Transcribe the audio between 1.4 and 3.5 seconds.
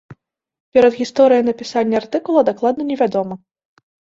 напісання артыкула дакладна невядома.